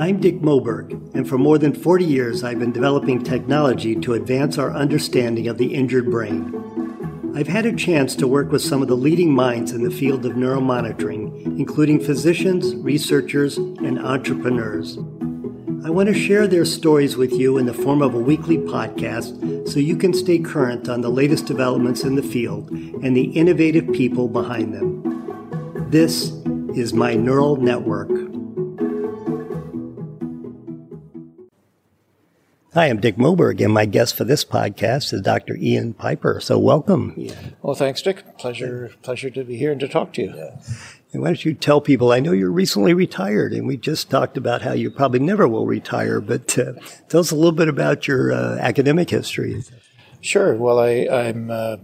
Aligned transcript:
I'm 0.00 0.18
Dick 0.18 0.40
Moberg, 0.40 1.14
and 1.14 1.28
for 1.28 1.36
more 1.36 1.58
than 1.58 1.74
40 1.74 2.06
years 2.06 2.42
I've 2.42 2.58
been 2.58 2.72
developing 2.72 3.22
technology 3.22 3.94
to 3.96 4.14
advance 4.14 4.56
our 4.56 4.72
understanding 4.72 5.46
of 5.46 5.58
the 5.58 5.74
injured 5.74 6.10
brain. 6.10 7.34
I've 7.36 7.48
had 7.48 7.66
a 7.66 7.76
chance 7.76 8.16
to 8.16 8.26
work 8.26 8.50
with 8.50 8.62
some 8.62 8.80
of 8.80 8.88
the 8.88 8.96
leading 8.96 9.30
minds 9.30 9.72
in 9.72 9.84
the 9.84 9.90
field 9.90 10.24
of 10.24 10.36
neuromonitoring, 10.36 11.44
including 11.58 12.00
physicians, 12.00 12.74
researchers, 12.76 13.58
and 13.58 13.98
entrepreneurs. 13.98 14.96
I 15.84 15.90
want 15.90 16.08
to 16.08 16.14
share 16.14 16.46
their 16.46 16.64
stories 16.64 17.18
with 17.18 17.34
you 17.34 17.58
in 17.58 17.66
the 17.66 17.74
form 17.74 18.00
of 18.00 18.14
a 18.14 18.18
weekly 18.18 18.56
podcast 18.56 19.68
so 19.68 19.80
you 19.80 19.98
can 19.98 20.14
stay 20.14 20.38
current 20.38 20.88
on 20.88 21.02
the 21.02 21.10
latest 21.10 21.44
developments 21.44 22.04
in 22.04 22.14
the 22.14 22.22
field 22.22 22.70
and 22.70 23.14
the 23.14 23.32
innovative 23.32 23.92
people 23.92 24.28
behind 24.28 24.72
them. 24.72 25.90
This 25.90 26.30
is 26.74 26.94
my 26.94 27.12
neural 27.12 27.56
network. 27.56 28.29
Hi, 32.72 32.86
I'm 32.86 33.00
Dick 33.00 33.16
Moberg, 33.16 33.60
and 33.60 33.74
my 33.74 33.84
guest 33.84 34.16
for 34.16 34.22
this 34.22 34.44
podcast 34.44 35.12
is 35.12 35.22
Dr. 35.22 35.56
Ian 35.56 35.92
Piper. 35.92 36.38
So, 36.38 36.56
welcome. 36.56 37.14
Ian. 37.18 37.56
Well, 37.62 37.74
thanks, 37.74 38.00
Dick. 38.00 38.38
Pleasure, 38.38 38.92
pleasure 39.02 39.28
to 39.28 39.42
be 39.42 39.56
here 39.56 39.72
and 39.72 39.80
to 39.80 39.88
talk 39.88 40.12
to 40.12 40.22
you. 40.22 40.32
Yeah. 40.36 40.56
And 41.12 41.20
why 41.20 41.30
don't 41.30 41.44
you 41.44 41.54
tell 41.54 41.80
people? 41.80 42.12
I 42.12 42.20
know 42.20 42.30
you're 42.30 42.52
recently 42.52 42.94
retired, 42.94 43.52
and 43.52 43.66
we 43.66 43.76
just 43.76 44.08
talked 44.08 44.36
about 44.36 44.62
how 44.62 44.70
you 44.70 44.88
probably 44.88 45.18
never 45.18 45.48
will 45.48 45.66
retire. 45.66 46.20
But 46.20 46.56
uh, 46.56 46.74
tell 47.08 47.18
us 47.18 47.32
a 47.32 47.34
little 47.34 47.50
bit 47.50 47.66
about 47.66 48.06
your 48.06 48.32
uh, 48.32 48.58
academic 48.60 49.10
history. 49.10 49.64
Sure. 50.20 50.54
Well, 50.54 50.78
I 50.78 51.08
I'm, 51.10 51.50
uh, 51.50 51.78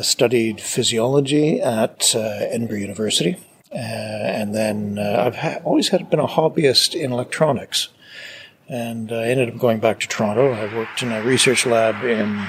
studied 0.00 0.62
physiology 0.62 1.60
at 1.60 2.14
uh, 2.14 2.20
Edinburgh 2.20 2.78
University, 2.78 3.36
uh, 3.74 3.76
and 3.76 4.54
then 4.54 4.98
uh, 4.98 5.22
I've 5.26 5.36
ha- 5.36 5.60
always 5.64 5.88
had 5.88 6.08
been 6.08 6.18
a 6.18 6.26
hobbyist 6.26 6.98
in 6.98 7.12
electronics. 7.12 7.90
And 8.70 9.10
I 9.10 9.24
ended 9.24 9.48
up 9.48 9.58
going 9.58 9.80
back 9.80 9.98
to 9.98 10.06
Toronto. 10.06 10.52
I 10.52 10.72
worked 10.72 11.02
in 11.02 11.10
a 11.10 11.20
research 11.22 11.66
lab 11.66 12.04
in 12.04 12.48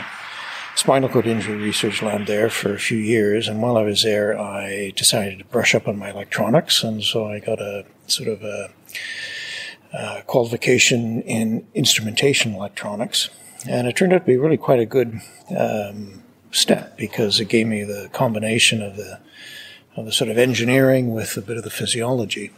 spinal 0.76 1.10
cord 1.10 1.26
injury 1.26 1.58
research 1.58 2.04
lab 2.04 2.28
there 2.28 2.48
for 2.48 2.76
a 2.76 2.80
few 2.80 3.00
years. 3.00 3.48
And 3.48 3.60
while 3.60 3.76
I 3.76 3.82
was 3.82 4.04
there, 4.04 4.38
I 4.40 4.94
decided 4.96 5.40
to 5.40 5.46
brush 5.46 5.74
up 5.74 5.88
on 5.88 5.98
my 5.98 6.12
electronics. 6.12 6.84
And 6.84 7.04
so 7.04 7.26
I 7.26 7.40
got 7.40 7.60
a 7.60 7.86
sort 8.06 8.30
of 8.30 8.44
a, 8.44 8.70
a 9.94 10.22
qualification 10.28 11.24
in 11.24 11.66
instrumentation 11.74 12.54
electronics. 12.54 13.32
And 13.68 13.88
it 13.88 13.96
turned 13.96 14.14
out 14.14 14.20
to 14.20 14.26
be 14.26 14.38
really 14.38 14.58
quite 14.58 14.80
a 14.80 14.86
good 14.86 15.22
um, 15.58 16.22
step 16.52 16.98
because 16.98 17.40
it 17.40 17.46
gave 17.46 17.66
me 17.66 17.84
the 17.84 18.12
combination 18.14 18.84
of 18.84 18.96
the, 18.96 19.20
of 19.96 20.06
the 20.06 20.12
sort 20.12 20.30
of 20.30 20.38
engineering 20.38 21.12
with 21.12 21.36
a 21.36 21.42
bit 21.42 21.58
of 21.58 21.64
the 21.64 21.72
physiology. 21.72 22.52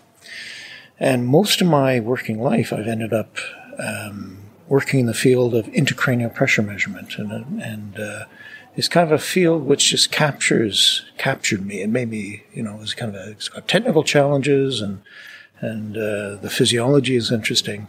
And 1.00 1.28
most 1.28 1.62
of 1.62 1.68
my 1.68 2.00
working 2.00 2.42
life, 2.42 2.72
I've 2.72 2.88
ended 2.88 3.14
up 3.14 3.38
um, 3.78 4.38
working 4.68 5.02
in 5.02 5.06
the 5.06 5.14
field 5.14 5.54
of 5.56 5.66
intracranial 5.68 6.34
pressure 6.34 6.62
measurement, 6.62 7.18
and, 7.18 7.62
and 7.62 8.00
uh, 8.00 8.26
it's 8.76 8.88
kind 8.88 9.06
of 9.06 9.12
a 9.12 9.24
field 9.24 9.64
which 9.66 9.90
just 9.90 10.12
captures 10.12 11.06
captured 11.18 11.66
me. 11.66 11.82
It 11.82 11.90
made 11.90 12.10
me, 12.10 12.44
you 12.54 12.64
know, 12.64 12.80
it's 12.82 12.94
kind 12.94 13.16
of 13.16 13.22
a, 13.22 13.32
it's 13.32 13.50
got 13.50 13.68
technical 13.68 14.04
challenges, 14.04 14.82
and 14.82 15.02
and 15.60 15.96
uh, 15.96 16.36
the 16.36 16.50
physiology 16.52 17.16
is 17.16 17.32
interesting. 17.32 17.88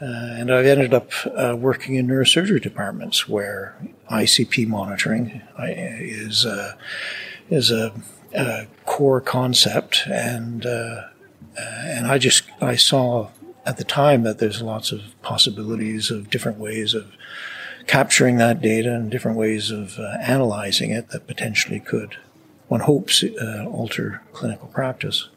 Uh, 0.00 0.38
and 0.38 0.50
I've 0.50 0.64
ended 0.64 0.94
up 0.94 1.10
uh, 1.36 1.54
working 1.58 1.96
in 1.96 2.06
neurosurgery 2.06 2.62
departments 2.62 3.28
where 3.28 3.76
ICP 4.10 4.66
monitoring 4.66 5.42
uh, 5.58 5.64
is 5.66 6.46
uh, 6.46 6.74
is 7.50 7.70
a, 7.70 7.92
a, 8.34 8.66
core 8.86 9.20
concept, 9.20 10.04
and 10.06 10.64
uh, 10.64 11.02
and 11.58 12.06
I 12.06 12.18
just 12.18 12.44
I 12.60 12.76
saw 12.76 13.30
at 13.66 13.76
the 13.76 13.84
time 13.84 14.22
that 14.22 14.38
there's 14.38 14.62
lots 14.62 14.92
of 14.92 15.02
possibilities 15.22 16.10
of 16.10 16.30
different 16.30 16.58
ways 16.58 16.94
of 16.94 17.12
capturing 17.86 18.36
that 18.36 18.60
data 18.60 18.94
and 18.94 19.10
different 19.10 19.36
ways 19.36 19.70
of 19.70 19.98
uh, 19.98 20.16
analyzing 20.22 20.90
it 20.90 21.10
that 21.10 21.26
potentially 21.26 21.80
could, 21.80 22.16
one 22.68 22.80
hopes, 22.80 23.24
uh, 23.24 23.66
alter 23.70 24.22
clinical 24.32 24.68
practice. 24.68 25.28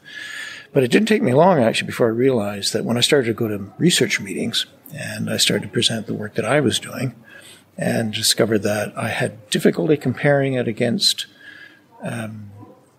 But 0.72 0.84
it 0.84 0.92
didn't 0.92 1.08
take 1.08 1.22
me 1.22 1.34
long 1.34 1.60
actually 1.60 1.88
before 1.88 2.08
I 2.08 2.12
realized 2.12 2.74
that 2.74 2.86
when 2.86 2.98
I 2.98 3.02
started 3.02 3.28
to 3.28 3.34
go 3.34 3.48
to 3.48 3.72
research 3.78 4.20
meetings 4.20 4.66
and 4.94 5.30
I 5.30 5.38
started 5.38 5.68
to 5.68 5.74
present 5.74 6.08
the 6.08 6.14
work 6.14 6.36
that 6.36 6.46
I 6.46 6.60
was 6.60 6.80
doing 6.80 7.16
and 7.78 8.14
discovered 8.14 8.60
that 8.60 8.96
I 8.98 9.10
had 9.10 9.50
difficulty 9.50 9.98
comparing 9.98 10.54
it 10.54 10.68
against 10.68 11.26
um, 12.02 12.52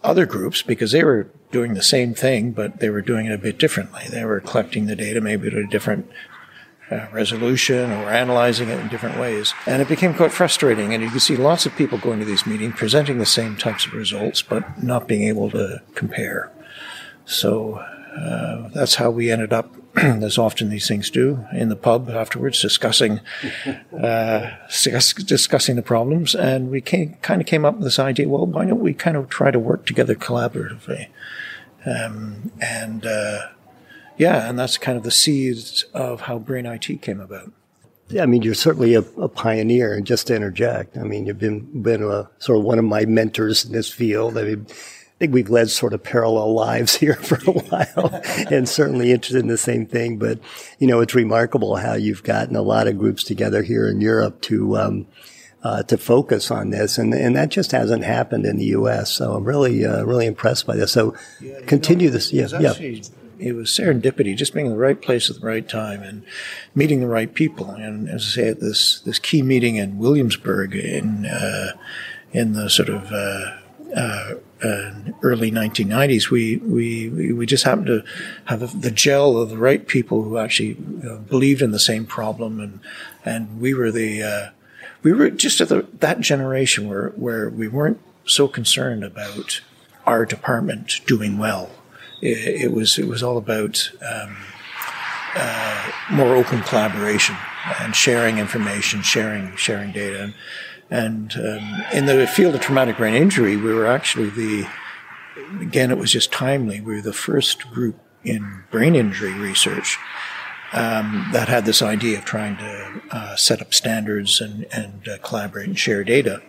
other 0.04 0.26
groups 0.26 0.62
because 0.62 0.92
they 0.92 1.02
were 1.02 1.28
doing 1.50 1.74
the 1.74 1.82
same 1.82 2.14
thing, 2.14 2.52
but 2.52 2.80
they 2.80 2.90
were 2.90 3.00
doing 3.00 3.26
it 3.26 3.32
a 3.32 3.38
bit 3.38 3.58
differently. 3.58 4.02
They 4.08 4.24
were 4.24 4.40
collecting 4.40 4.86
the 4.86 4.94
data 4.94 5.20
maybe 5.20 5.48
at 5.48 5.54
a 5.54 5.66
different 5.66 6.10
uh, 6.90 7.06
resolution 7.12 7.90
or 7.90 8.10
analyzing 8.10 8.68
it 8.68 8.78
in 8.78 8.88
different 8.88 9.18
ways. 9.18 9.54
And 9.66 9.80
it 9.80 9.88
became 9.88 10.14
quite 10.14 10.32
frustrating. 10.32 10.92
And 10.92 11.02
you 11.02 11.10
can 11.10 11.20
see 11.20 11.36
lots 11.36 11.64
of 11.64 11.74
people 11.74 11.98
going 11.98 12.18
to 12.18 12.24
these 12.24 12.46
meetings 12.46 12.74
presenting 12.76 13.18
the 13.18 13.26
same 13.26 13.56
types 13.56 13.86
of 13.86 13.94
results, 13.94 14.42
but 14.42 14.82
not 14.82 15.08
being 15.08 15.26
able 15.26 15.50
to 15.50 15.82
compare. 15.94 16.52
So 17.24 17.74
uh, 17.74 18.68
that's 18.74 18.96
how 18.96 19.10
we 19.10 19.30
ended 19.30 19.52
up 19.52 19.74
as 19.96 20.38
often 20.38 20.70
these 20.70 20.88
things 20.88 21.08
do, 21.08 21.46
in 21.52 21.68
the 21.68 21.76
pub 21.76 22.10
afterwards, 22.10 22.60
discussing 22.60 23.20
uh, 24.02 24.50
discussing 24.84 25.76
the 25.76 25.82
problems, 25.82 26.34
and 26.34 26.70
we 26.70 26.80
came, 26.80 27.14
kind 27.22 27.40
of 27.40 27.46
came 27.46 27.64
up 27.64 27.74
with 27.74 27.84
this 27.84 27.98
idea. 27.98 28.28
Well, 28.28 28.46
why 28.46 28.64
don't 28.64 28.80
we 28.80 28.92
kind 28.92 29.16
of 29.16 29.28
try 29.28 29.50
to 29.50 29.58
work 29.58 29.86
together 29.86 30.14
collaboratively? 30.14 31.08
Um, 31.86 32.50
and 32.60 33.06
uh, 33.06 33.48
yeah, 34.16 34.48
and 34.48 34.58
that's 34.58 34.78
kind 34.78 34.96
of 34.96 35.04
the 35.04 35.10
seeds 35.10 35.84
of 35.94 36.22
how 36.22 36.38
Brain 36.38 36.66
IT 36.66 37.02
came 37.02 37.20
about. 37.20 37.52
Yeah, 38.08 38.22
I 38.22 38.26
mean, 38.26 38.42
you're 38.42 38.54
certainly 38.54 38.94
a, 38.94 39.00
a, 39.00 39.28
pioneer. 39.28 39.94
And 39.94 40.06
just 40.06 40.26
to 40.26 40.36
interject, 40.36 40.98
I 40.98 41.04
mean, 41.04 41.26
you've 41.26 41.38
been 41.38 41.82
been 41.82 42.02
a, 42.02 42.28
sort 42.38 42.58
of 42.58 42.64
one 42.64 42.78
of 42.78 42.84
my 42.84 43.06
mentors 43.06 43.64
in 43.64 43.72
this 43.72 43.90
field. 43.90 44.36
I 44.36 44.42
mean, 44.42 44.66
I 45.14 45.18
think 45.18 45.32
we've 45.32 45.50
led 45.50 45.70
sort 45.70 45.92
of 45.92 46.02
parallel 46.02 46.54
lives 46.54 46.94
here 46.96 47.14
for 47.14 47.38
a 47.46 47.52
while, 47.52 48.20
and 48.50 48.68
certainly 48.68 49.12
interested 49.12 49.38
in 49.38 49.46
the 49.46 49.58
same 49.58 49.86
thing. 49.86 50.18
But 50.18 50.40
you 50.78 50.86
know, 50.86 51.00
it's 51.00 51.14
remarkable 51.14 51.76
how 51.76 51.94
you've 51.94 52.24
gotten 52.24 52.56
a 52.56 52.62
lot 52.62 52.88
of 52.88 52.98
groups 52.98 53.22
together 53.22 53.62
here 53.62 53.88
in 53.88 54.00
Europe 54.00 54.40
to. 54.42 54.76
Um, 54.76 55.06
uh, 55.62 55.82
to 55.82 55.96
focus 55.96 56.50
on 56.50 56.68
this, 56.68 56.98
and 56.98 57.14
and 57.14 57.34
that 57.34 57.48
just 57.48 57.72
hasn't 57.72 58.04
happened 58.04 58.44
in 58.44 58.58
the 58.58 58.66
U.S. 58.66 59.10
So 59.10 59.32
I'm 59.32 59.44
really 59.44 59.82
uh, 59.82 60.04
really 60.04 60.26
impressed 60.26 60.66
by 60.66 60.76
this. 60.76 60.92
So 60.92 61.16
yeah, 61.40 61.58
continue 61.66 62.08
know, 62.08 62.12
this. 62.12 62.34
Yeah, 62.34 62.44
actually, 62.52 62.96
yeah. 62.96 63.02
It 63.38 63.54
was 63.54 63.70
serendipity, 63.70 64.36
just 64.36 64.52
being 64.52 64.66
in 64.66 64.72
the 64.72 64.78
right 64.78 65.00
place 65.00 65.30
at 65.30 65.40
the 65.40 65.46
right 65.46 65.66
time 65.66 66.02
and 66.02 66.22
meeting 66.74 67.00
the 67.00 67.08
right 67.08 67.32
people. 67.32 67.70
And 67.70 68.10
as 68.10 68.26
I 68.26 68.28
say, 68.28 68.48
at 68.48 68.60
this 68.60 69.00
this 69.00 69.18
key 69.18 69.40
meeting 69.40 69.76
in 69.76 69.96
Williamsburg 69.96 70.74
in 70.74 71.24
uh, 71.24 71.72
in 72.32 72.52
the 72.52 72.68
sort 72.68 72.90
of 72.90 73.10
uh, 74.64 74.68
uh, 74.68 74.74
uh, 74.74 74.94
early 75.22 75.50
1990s, 75.50 76.30
we, 76.30 76.56
we, 76.58 77.32
we 77.32 77.46
just 77.46 77.64
happened 77.64 77.86
to 77.86 78.04
have 78.46 78.80
the 78.80 78.90
gel 78.90 79.36
of 79.36 79.50
the 79.50 79.58
right 79.58 79.86
people 79.86 80.22
who 80.22 80.38
actually 80.38 80.76
know, 80.78 81.18
believed 81.18 81.62
in 81.62 81.70
the 81.70 81.78
same 81.78 82.06
problem. 82.06 82.60
And, 82.60 82.80
and 83.24 83.60
we 83.60 83.74
were 83.74 83.90
the, 83.90 84.22
uh, 84.22 84.50
we 85.02 85.12
were 85.12 85.30
just 85.30 85.60
at 85.60 85.68
the, 85.68 85.86
that 86.00 86.20
generation 86.20 86.88
where, 86.88 87.10
where 87.10 87.48
we 87.48 87.68
weren't 87.68 88.00
so 88.26 88.48
concerned 88.48 89.04
about 89.04 89.60
our 90.06 90.24
department 90.26 91.00
doing 91.06 91.38
well. 91.38 91.70
It, 92.20 92.62
it 92.62 92.72
was 92.72 92.98
it 92.98 93.06
was 93.06 93.22
all 93.22 93.36
about 93.36 93.90
um, 94.00 94.36
uh, 95.34 95.90
more 96.10 96.36
open 96.36 96.62
collaboration 96.62 97.36
and 97.80 97.94
sharing 97.94 98.38
information, 98.38 99.02
sharing 99.02 99.54
sharing 99.56 99.92
data, 99.92 100.22
and, 100.24 100.34
and 100.94 101.34
um, 101.36 101.84
in 101.92 102.06
the 102.06 102.24
field 102.24 102.54
of 102.54 102.60
traumatic 102.60 102.96
brain 102.96 103.14
injury, 103.14 103.56
we 103.56 103.74
were 103.74 103.86
actually 103.86 104.30
the 104.30 104.68
again 105.60 105.90
it 105.90 105.98
was 105.98 106.12
just 106.12 106.30
timely. 106.30 106.80
We 106.80 106.94
were 106.94 107.02
the 107.02 107.12
first 107.12 107.68
group 107.72 107.98
in 108.22 108.62
brain 108.70 108.94
injury 108.94 109.32
research 109.32 109.98
um, 110.72 111.28
that 111.32 111.48
had 111.48 111.64
this 111.64 111.82
idea 111.82 112.18
of 112.18 112.24
trying 112.24 112.56
to 112.58 113.02
uh, 113.10 113.34
set 113.34 113.60
up 113.60 113.74
standards 113.74 114.40
and, 114.40 114.66
and 114.72 115.08
uh, 115.08 115.18
collaborate 115.18 115.66
and 115.66 115.76
share 115.76 116.04
data. 116.04 116.40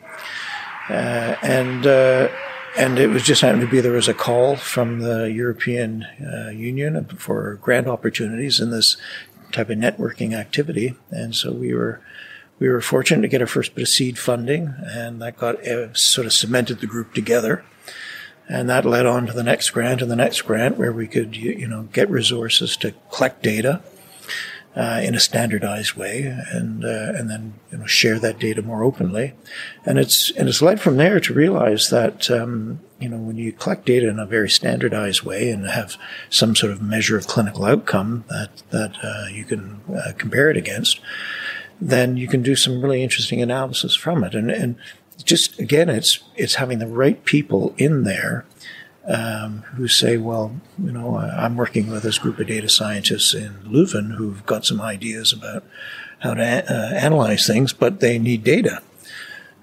Uh, 0.90 1.36
and 1.42 1.88
uh, 1.88 2.28
and 2.78 3.00
it 3.00 3.08
was 3.08 3.24
just 3.24 3.42
happened 3.42 3.62
to 3.62 3.68
be 3.68 3.81
there 3.81 3.94
was 3.94 4.08
a 4.08 4.14
call 4.14 4.58
from 4.58 5.00
the 5.00 5.31
European 5.31 6.04
uh, 6.22 6.50
Union 6.50 7.04
for 7.18 7.56
grant 7.56 7.88
opportunities 7.88 8.60
in 8.60 8.69
this 8.69 8.96
type 9.52 9.72
of 9.72 9.80
networking 9.80 10.34
activity, 10.34 10.96
and 11.10 11.34
so 11.36 11.52
we 11.52 11.74
were 11.74 12.00
we 12.60 12.69
were 12.69 12.81
fortunate 12.81 13.22
to 13.22 13.28
get 13.28 13.42
our 13.42 13.48
first 13.48 13.75
bit 13.75 13.84
of 13.84 13.90
seed 13.90 14.18
funding, 14.18 14.74
and 14.86 15.22
that 15.22 15.38
got 15.38 15.66
uh, 15.68 15.94
sort 15.94 16.25
of 16.25 16.34
cemented 16.34 16.80
the 16.80 16.88
group 16.88 17.13
together. 17.13 17.66
And 18.48 18.69
that 18.69 18.86
led 18.86 19.07
on 19.07 19.25
to 19.25 19.34
the 19.34 19.44
next 19.44 19.72
grant 19.72 20.02
and 20.02 20.12
the 20.12 20.16
next 20.16 20.42
grant 20.44 20.78
where 20.78 20.94
we 20.94 21.07
could, 21.07 21.36
you 21.36 21.68
know, 21.68 21.84
get 21.92 22.10
resources 22.10 22.78
to 22.78 22.94
collect 23.10 23.42
data 23.42 23.81
uh, 24.75 25.00
in 25.02 25.16
a 25.16 25.19
standardized 25.19 25.94
way, 25.94 26.24
and 26.52 26.84
uh, 26.84 27.13
and 27.16 27.30
then 27.30 27.54
you 27.72 27.78
know 27.78 27.86
share 27.86 28.19
that 28.19 28.40
data 28.40 28.62
more 28.62 28.84
openly, 28.84 29.34
and 29.86 29.98
it's 29.98 30.31
and 30.31 30.50
it's 30.50 30.62
led 30.62 30.81
from 30.81 30.98
there 30.98 31.19
to 31.22 31.34
realize 31.34 31.90
that 31.90 32.30
um, 32.30 32.81
you 33.00 33.07
know 33.07 33.18
when 33.18 33.38
you 33.38 33.54
collect 33.54 33.86
data 33.86 34.10
in 34.10 34.19
a 34.19 34.25
very 34.25 34.50
standardized 34.50 35.24
way 35.24 35.50
and 35.50 35.66
have 35.66 35.96
some 36.30 36.56
sort 36.56 36.74
of 36.74 36.81
measure 36.81 37.18
of 37.18 37.25
clinical 37.25 37.63
outcome 37.63 38.25
that 38.30 38.63
that 38.72 38.98
uh, 39.02 39.28
you 39.31 39.46
can 39.46 39.80
uh, 39.96 40.12
compare 40.18 40.50
it 40.50 40.57
against, 40.57 41.00
then 41.81 42.18
you 42.18 42.27
can 42.27 42.42
do 42.42 42.56
some 42.56 42.81
really 42.81 43.04
interesting 43.04 43.42
analysis 43.42 43.95
from 43.95 44.24
it, 44.24 44.33
and 44.33 44.50
and 44.50 44.75
just 45.24 45.60
again 45.60 45.89
it's 45.89 46.19
it's 46.36 46.56
having 46.56 46.80
the 46.80 46.88
right 46.88 47.24
people 47.25 47.74
in 47.77 48.04
there 48.04 48.45
um, 49.07 49.60
who 49.75 49.88
say, 49.88 50.18
well, 50.18 50.60
you 50.81 50.92
know, 50.92 51.18
I'm 51.18 51.57
working 51.57 51.92
with 51.92 52.04
this 52.04 52.18
group 52.18 52.39
of 52.39 52.48
data 52.48 52.69
scientists 52.69 53.33
in 53.33 53.54
Leuven 53.63 54.16
who've 54.16 54.45
got 54.45 54.66
some 54.66 54.81
ideas 54.81 55.31
about 55.31 55.63
how 56.19 56.33
to 56.33 56.44
uh, 56.44 56.95
analyze 56.95 57.45
things, 57.45 57.72
but 57.72 58.00
they 58.00 58.18
need 58.18 58.44
data. 58.44 58.81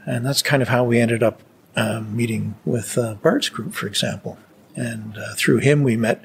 And 0.06 0.24
that's 0.24 0.42
kind 0.42 0.62
of 0.62 0.68
how 0.68 0.84
we 0.84 1.00
ended 1.00 1.22
up 1.22 1.40
um, 1.76 2.14
meeting 2.16 2.54
with 2.64 2.96
uh, 2.98 3.14
Bart's 3.14 3.48
group, 3.48 3.74
for 3.74 3.86
example. 3.86 4.38
And 4.74 5.16
uh, 5.18 5.34
through 5.36 5.58
him, 5.58 5.82
we 5.82 5.96
met 5.96 6.24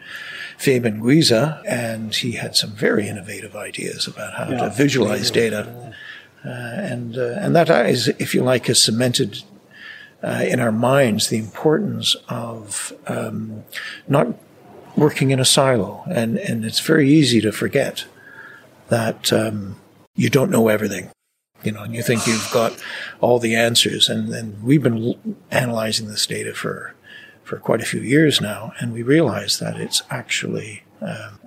Fabian 0.58 1.02
Guiza, 1.02 1.62
and 1.68 2.16
he 2.16 2.34
had 2.34 2.56
some 2.56 2.72
very 2.72 3.08
innovative 3.08 3.56
ideas 3.56 4.08
about 4.08 4.34
how 4.36 4.50
yeah. 4.50 4.58
to 4.58 4.70
visualize 4.70 5.32
data. 5.32 5.94
Uh, 6.46 6.50
and 6.50 7.18
uh, 7.18 7.36
and 7.40 7.56
that 7.56 7.70
is, 7.88 8.08
if 8.20 8.34
you 8.34 8.44
like, 8.44 8.68
has 8.68 8.82
cemented 8.82 9.44
uh, 10.24 10.44
in 10.48 10.60
our 10.60 10.72
minds 10.72 11.28
the 11.28 11.38
importance 11.38 12.16
of 12.30 12.94
um, 13.08 13.64
not 14.08 14.28
working 14.96 15.32
in 15.32 15.40
a 15.40 15.46
silo. 15.46 16.04
And, 16.10 16.38
and 16.38 16.66
it's 16.66 16.80
very 16.80 17.10
easy 17.10 17.40
to 17.42 17.52
forget 17.52 18.06
that 18.88 19.32
um, 19.32 19.76
you 20.16 20.30
don't 20.30 20.50
know 20.50 20.70
everything. 20.70 21.12
You 21.64 21.72
know, 21.72 21.84
and 21.84 21.94
you 21.94 22.04
think 22.04 22.28
you've 22.28 22.50
got 22.54 22.82
all 23.20 23.40
the 23.40 23.56
answers. 23.56 24.10
And, 24.10 24.34
and 24.34 24.64
we've 24.64 24.82
been 24.82 25.16
analyzing 25.52 26.08
this 26.08 26.26
data 26.26 26.54
for, 26.54 26.94
for 27.48 27.58
quite 27.58 27.82
a 27.82 27.86
few 27.86 28.02
years 28.02 28.42
now, 28.42 28.74
and 28.80 28.92
we 28.92 29.02
realize 29.02 29.60
that 29.60 29.78
it's 29.78 30.04
actually, 30.10 30.84
um, 31.02 31.40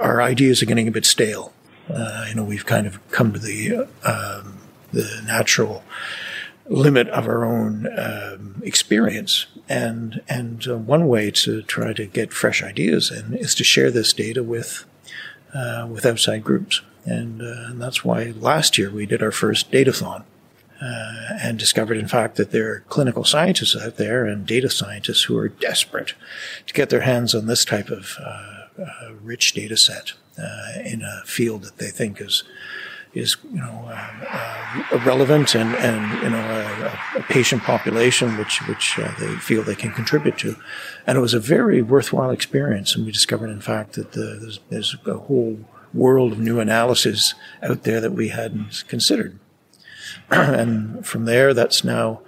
our 0.00 0.20
ideas 0.20 0.62
are 0.62 0.66
getting 0.66 0.86
a 0.86 0.92
bit 0.92 1.06
stale. 1.06 1.52
Uh, 1.88 2.26
you 2.28 2.34
know, 2.34 2.44
we've 2.44 2.66
kind 2.66 2.86
of 2.86 2.94
come 3.10 3.32
to 3.32 3.38
the, 3.38 3.88
um, 4.04 4.58
the 4.92 5.22
natural 5.26 5.82
limit 6.68 7.08
of 7.08 7.26
our 7.26 7.44
own 7.44 7.86
um, 7.98 8.60
experience. 8.64 9.46
And 9.68 10.20
and 10.28 10.66
uh, 10.68 10.76
one 10.76 11.08
way 11.08 11.30
to 11.30 11.62
try 11.62 11.92
to 11.92 12.06
get 12.06 12.32
fresh 12.32 12.62
ideas 12.62 13.10
in 13.10 13.34
is 13.34 13.54
to 13.56 13.64
share 13.64 13.90
this 13.90 14.12
data 14.12 14.42
with 14.42 14.84
uh, 15.54 15.86
with 15.90 16.04
outside 16.04 16.44
groups. 16.44 16.82
And, 17.04 17.40
uh, 17.40 17.68
and, 17.68 17.80
that's 17.80 18.04
why 18.04 18.34
last 18.36 18.78
year 18.78 18.90
we 18.90 19.06
did 19.06 19.22
our 19.22 19.30
first 19.30 19.70
datathon. 19.70 20.24
Uh, 20.80 21.38
and 21.40 21.58
discovered, 21.58 21.96
in 21.96 22.06
fact, 22.06 22.36
that 22.36 22.50
there 22.50 22.70
are 22.70 22.80
clinical 22.88 23.24
scientists 23.24 23.74
out 23.74 23.96
there 23.96 24.26
and 24.26 24.46
data 24.46 24.68
scientists 24.68 25.22
who 25.22 25.36
are 25.38 25.48
desperate 25.48 26.12
to 26.66 26.74
get 26.74 26.90
their 26.90 27.00
hands 27.00 27.34
on 27.34 27.46
this 27.46 27.64
type 27.64 27.88
of 27.88 28.16
uh, 28.20 28.66
uh, 28.78 29.12
rich 29.22 29.54
data 29.54 29.76
set 29.76 30.12
in 30.84 31.00
a 31.00 31.22
field 31.24 31.62
that 31.62 31.78
they 31.78 31.88
think 31.88 32.20
is 32.20 32.44
is 33.16 33.36
you 33.50 33.58
know 33.58 33.88
uh, 33.88 34.84
uh, 34.92 34.98
relevant 35.04 35.54
and 35.54 35.74
and 35.76 36.22
you 36.22 36.30
know 36.30 36.38
a, 37.14 37.18
a 37.18 37.22
patient 37.22 37.62
population 37.62 38.36
which 38.36 38.60
which 38.68 38.98
uh, 38.98 39.10
they 39.18 39.34
feel 39.36 39.62
they 39.62 39.74
can 39.74 39.90
contribute 39.90 40.36
to, 40.38 40.54
and 41.06 41.16
it 41.16 41.20
was 41.20 41.34
a 41.34 41.40
very 41.40 41.80
worthwhile 41.82 42.30
experience. 42.30 42.94
And 42.94 43.06
we 43.06 43.12
discovered, 43.12 43.48
in 43.48 43.62
fact, 43.62 43.94
that 43.94 44.12
the, 44.12 44.38
there's, 44.40 44.60
there's 44.68 44.96
a 45.06 45.14
whole 45.14 45.58
world 45.94 46.32
of 46.32 46.38
new 46.38 46.60
analysis 46.60 47.34
out 47.62 47.84
there 47.84 48.00
that 48.00 48.12
we 48.12 48.28
hadn't 48.28 48.84
considered, 48.86 49.38
and 50.30 51.06
from 51.06 51.24
there, 51.24 51.54
that's 51.54 51.84
now 51.84 52.22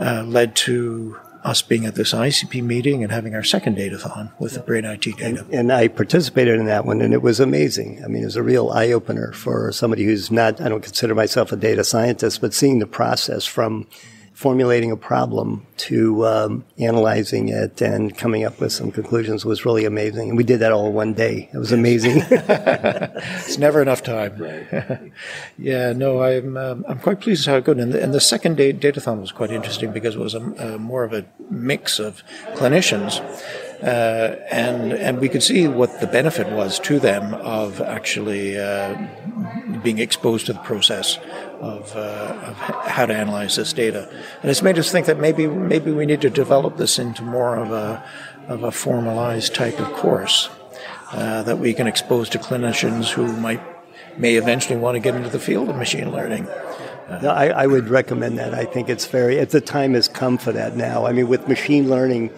uh, 0.00 0.22
led 0.26 0.56
to 0.56 1.18
us 1.44 1.62
being 1.62 1.86
at 1.86 1.94
this 1.94 2.12
ICP 2.12 2.62
meeting 2.62 3.02
and 3.02 3.10
having 3.10 3.34
our 3.34 3.42
second 3.42 3.76
datathon 3.76 4.30
with 4.38 4.54
the 4.54 4.60
Brain 4.60 4.84
IT 4.84 5.02
data. 5.02 5.24
And, 5.24 5.54
and, 5.54 5.72
I 5.72 5.88
participated 5.88 6.58
in 6.58 6.66
that 6.66 6.84
one, 6.84 7.00
and 7.00 7.14
it 7.14 7.22
was 7.22 7.40
amazing. 7.40 8.02
I 8.04 8.08
mean, 8.08 8.22
it 8.22 8.26
was 8.26 8.36
a 8.36 8.42
real 8.42 8.70
eye 8.70 8.92
opener 8.92 9.32
for 9.32 9.72
somebody 9.72 10.04
who's 10.04 10.30
not, 10.30 10.60
I 10.60 10.68
don't 10.68 10.82
consider 10.82 11.14
myself 11.14 11.50
a 11.52 11.56
data 11.56 11.82
scientist, 11.82 12.40
but 12.40 12.52
seeing 12.52 12.78
the 12.78 12.86
process 12.86 13.46
from 13.46 13.86
formulating 14.40 14.90
a 14.90 14.96
problem 14.96 15.66
to 15.76 16.26
um, 16.26 16.64
analyzing 16.78 17.50
it 17.50 17.82
and 17.82 18.16
coming 18.16 18.42
up 18.42 18.58
with 18.58 18.72
some 18.72 18.90
conclusions 18.90 19.44
was 19.44 19.66
really 19.66 19.84
amazing. 19.84 20.30
And 20.30 20.38
we 20.38 20.44
did 20.44 20.60
that 20.60 20.72
all 20.72 20.90
one 20.92 21.12
day. 21.12 21.50
It 21.52 21.58
was 21.58 21.72
amazing. 21.72 22.22
it's 22.30 23.58
never 23.58 23.82
enough 23.82 24.02
time. 24.02 24.38
Right. 24.38 25.12
yeah, 25.58 25.92
no, 25.92 26.22
I'm 26.22 26.56
um, 26.56 26.86
I'm 26.88 27.00
quite 27.00 27.20
pleased 27.20 27.42
with 27.42 27.52
how 27.52 27.58
it 27.58 27.64
goes. 27.64 27.76
And 27.76 27.92
the, 27.92 28.02
and 28.02 28.14
the 28.14 28.20
second 28.20 28.56
day 28.56 28.72
datathon 28.72 29.20
was 29.20 29.30
quite 29.30 29.50
interesting 29.50 29.92
because 29.92 30.14
it 30.14 30.20
was 30.20 30.32
a, 30.32 30.40
a 30.40 30.78
more 30.78 31.04
of 31.04 31.12
a 31.12 31.26
mix 31.50 31.98
of 31.98 32.22
clinicians 32.54 33.20
uh, 33.82 34.36
and 34.50 34.92
and 34.92 35.20
we 35.20 35.28
could 35.28 35.42
see 35.42 35.66
what 35.66 36.00
the 36.00 36.06
benefit 36.06 36.50
was 36.50 36.78
to 36.80 36.98
them 36.98 37.34
of 37.34 37.80
actually 37.80 38.58
uh, 38.58 38.94
being 39.82 39.98
exposed 39.98 40.46
to 40.46 40.52
the 40.52 40.58
process 40.60 41.18
of, 41.60 41.94
uh, 41.94 42.00
of, 42.46 42.56
how 42.56 43.06
to 43.06 43.14
analyze 43.14 43.56
this 43.56 43.72
data, 43.72 44.08
and 44.42 44.50
it's 44.50 44.62
made 44.62 44.78
us 44.78 44.90
think 44.90 45.06
that 45.06 45.18
maybe 45.18 45.46
maybe 45.46 45.92
we 45.92 46.06
need 46.06 46.20
to 46.22 46.30
develop 46.30 46.76
this 46.76 46.98
into 46.98 47.22
more 47.22 47.56
of 47.56 47.70
a 47.70 48.02
of 48.48 48.64
a 48.64 48.72
formalized 48.72 49.54
type 49.54 49.78
of 49.78 49.92
course 49.92 50.48
uh, 51.12 51.42
that 51.42 51.58
we 51.58 51.74
can 51.74 51.86
expose 51.86 52.28
to 52.30 52.38
clinicians 52.38 53.10
who 53.10 53.30
might 53.36 53.60
may 54.16 54.36
eventually 54.36 54.78
want 54.78 54.96
to 54.96 55.00
get 55.00 55.14
into 55.14 55.28
the 55.28 55.38
field 55.38 55.68
of 55.68 55.76
machine 55.76 56.10
learning. 56.10 56.48
No, 57.22 57.30
I, 57.30 57.48
I 57.48 57.66
would 57.66 57.88
recommend 57.88 58.38
that. 58.38 58.54
I 58.54 58.64
think 58.64 58.88
it's 58.88 59.06
very. 59.06 59.44
the 59.44 59.60
time 59.60 59.94
has 59.94 60.06
come 60.06 60.38
for 60.38 60.52
that 60.52 60.76
now. 60.76 61.06
I 61.06 61.12
mean, 61.12 61.26
with 61.26 61.48
machine 61.48 61.90
learning 61.90 62.30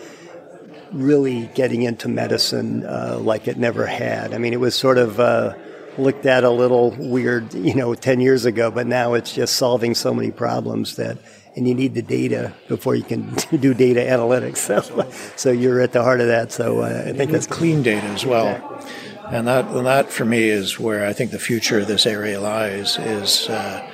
really 0.93 1.51
getting 1.55 1.83
into 1.83 2.09
medicine 2.09 2.85
uh, 2.85 3.19
like 3.21 3.49
it 3.49 3.57
never 3.57 3.87
had. 3.87 4.35
I 4.35 4.39
mean, 4.39 4.53
it 4.53 4.61
was 4.61 4.75
sort 4.75 4.99
of 4.99 5.21
uh, 5.21 5.55
looked 5.99 6.27
at 6.27 6.45
a 6.45 6.51
little 6.51 6.91
weird, 6.99 7.53
you 7.55 7.75
know, 7.75 7.95
10 7.95 8.21
years 8.21 8.45
ago, 8.45 8.71
but 8.71 8.87
now 8.87 9.15
it's 9.15 9.33
just 9.33 9.57
solving 9.57 9.95
so 9.95 10.13
many 10.15 10.31
problems 10.31 10.97
that, 10.97 11.19
and 11.57 11.69
you 11.69 11.75
need 11.75 11.95
the 11.95 12.03
data 12.03 12.53
before 12.69 12.95
you 12.95 13.03
can 13.03 13.35
do 13.61 13.75
data 13.75 14.01
analytics. 14.01 14.59
So, 14.59 15.11
so 15.37 15.51
you're 15.51 15.81
at 15.81 15.93
the 15.93 16.03
heart 16.03 16.21
of 16.21 16.29
that. 16.29 16.53
So 16.53 16.81
uh, 16.81 17.05
I 17.07 17.13
think 17.13 17.31
that's 17.31 17.47
clean 17.47 17.83
data 17.83 18.07
as 18.07 18.25
well. 18.25 18.57
Exactly. 18.57 19.37
And 19.37 19.47
that, 19.47 19.67
and 19.67 19.87
that 19.87 20.11
for 20.11 20.25
me 20.25 20.49
is 20.49 20.79
where 20.79 21.07
I 21.07 21.13
think 21.13 21.31
the 21.31 21.39
future 21.39 21.79
of 21.79 21.87
this 21.87 22.07
area 22.07 22.41
lies 22.41 22.99
is 22.99 23.49
uh, 23.49 23.91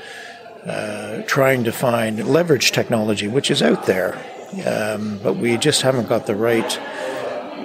uh, 0.66 1.22
trying 1.22 1.64
to 1.64 1.72
find 1.72 2.26
leverage 2.26 2.72
technology, 2.72 3.28
which 3.28 3.50
is 3.50 3.62
out 3.62 3.86
there 3.86 4.18
um, 4.66 5.20
but 5.22 5.34
we 5.34 5.56
just 5.58 5.82
haven't 5.82 6.08
got 6.08 6.26
the 6.26 6.34
right 6.34 6.78